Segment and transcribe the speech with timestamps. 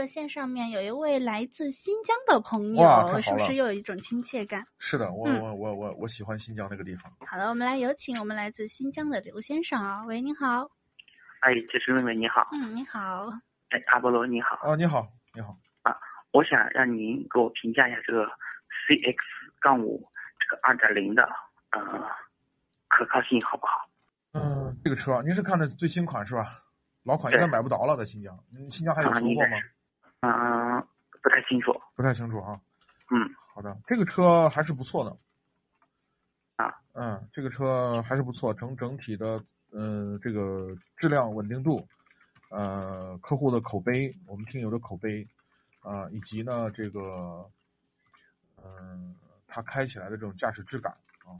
[0.00, 4.66] 热线上面有一位来自新疆的朋友，是不是又有一种亲切感？
[4.78, 7.12] 是的，我嗯我我我我喜欢新疆那个地方。
[7.26, 10.70] 好的，我们来有请我们来自新疆的刘先生啊，喂，你好，
[11.40, 13.28] 哎，这是妹妹你好，嗯，你好，
[13.68, 15.58] 哎，阿波罗你好，啊，你好，你好。
[15.82, 15.94] 啊
[16.32, 19.16] 我想让您给我评价一下这个 CX
[19.60, 21.24] 杠五这个二点零的
[21.72, 22.08] 呃
[22.88, 23.90] 可靠性好不好？
[24.32, 26.64] 嗯，这个车您是看的最新款是吧？
[27.02, 28.38] 老款应该买不着了，在新疆。
[28.56, 29.58] 嗯，新疆还有啊，出过吗？
[30.20, 30.86] 嗯、
[31.22, 32.60] 不太清楚，不太清楚啊。
[33.10, 35.16] 嗯，好的，这个车还是不错的。
[36.56, 41.88] 啊，嗯，这个车还是不错，整整体的，呃，这个质量稳定度，
[42.50, 45.26] 呃，客户的口碑，我们听友的口碑，
[45.80, 47.50] 啊、以及呢，这个，
[48.62, 49.16] 嗯、
[49.48, 50.92] 它开起来的这种驾驶质感
[51.24, 51.32] 啊，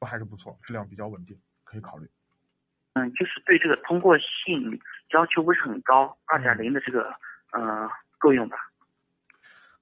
[0.00, 2.08] 都还是不错，质量比较稳定，可以考虑。
[2.94, 4.80] 嗯，就是对这个通过性
[5.10, 7.12] 要求不是很高，二点零的这个
[7.52, 8.56] 呃够用吧？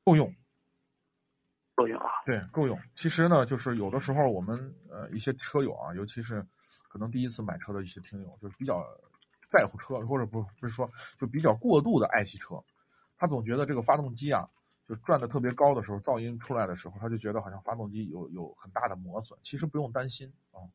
[0.05, 0.35] 够用，
[1.75, 2.81] 够用啊，对，够用。
[2.97, 6.47] 其实呢，就是有的时候我们呃一些车友啊，尤其是
[6.89, 8.85] 可能第一次买车的一些听友，就是比较
[9.49, 12.65] 在乎车，或者不不是说就比较过度的爱惜车，
[13.17, 14.49] 他总觉得这个发动机啊，
[14.89, 19.39] 就转的特别高的时候，噪音出来的时候，他就觉得好像发动机有有很大的磨损。
[19.43, 20.67] 其实不用担心啊，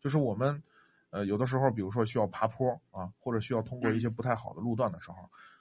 [0.00, 0.62] 就是我们
[1.10, 5.16] 呃有的时候，比如说需要爬坡啊，或者需要通过一些不太好的路段的时候，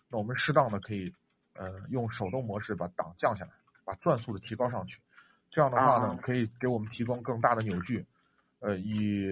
[0.09, 1.16] 那我们适当的可以
[1.55, 3.51] 呃用手动模式把档降下来，
[3.83, 5.01] 把转速的提高上去。
[5.49, 8.05] 这样的话呢啊，可以给我们提供更大的扭矩，
[8.59, 9.27] 呃，以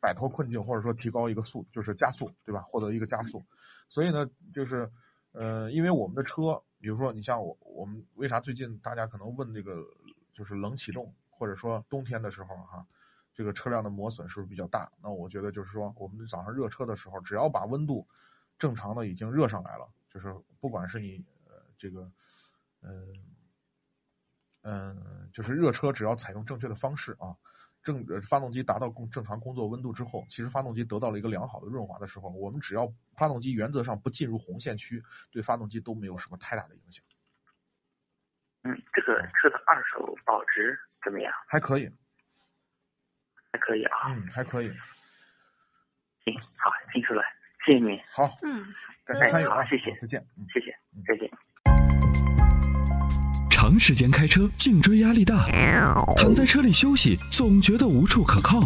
[0.00, 2.60] 摆脱困境或者说提高一个速，就是加速，对吧？
[2.62, 3.42] 获得一个加速。
[3.88, 4.90] 所以呢，就是
[5.32, 9.82] 呃，因为我们的车，比如说你像我，我们为啥最近大家可能问这个
[10.34, 12.86] 就是冷启动，或者说冬天的时候哈、
[13.34, 14.92] 这个车辆的磨损是不是比较大？
[15.02, 18.06] 那我觉得就是说，我们早上热车的时候，只要把温度
[18.58, 22.12] 正常的已经热上来了，就是不管是你呃这个
[22.82, 23.12] 嗯
[24.62, 27.36] 嗯，就是热车只要采用正确的方式啊，
[27.82, 37.04] 正呃发动机达到工正常工作温度之后，其实发动机得到了一个良好的润滑的时候，我们只要发动机原则上不进入红线区，对发动机都没有什么太大的影响，
[38.62, 41.32] 嗯，这个车的二手保值怎么样？
[41.48, 41.90] 还可以，
[43.50, 44.68] 还可以啊，嗯，还可以。
[46.24, 47.24] 行，好，听出来，
[47.66, 48.62] 谢谢您，好，嗯，
[49.06, 50.44] 感谢参与啊，好谢谢再见，嗯。
[50.52, 50.76] 谢谢，
[51.06, 51.30] 再见。
[53.50, 55.46] 长时间开车，颈椎压力大，
[56.16, 58.60] 躺在车里休息总觉得无处可靠。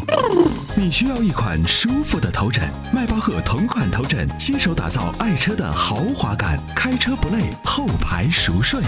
[0.77, 8.81] 你需要一款舒服的头枕，迈巴赫同款头枕，亲手打造爱车的豪华感，开车不累，后排熟睡。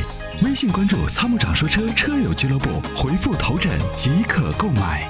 [0.43, 5.09] 微信关注“参谋长说车”车友俱乐部，回复头枕即可购买。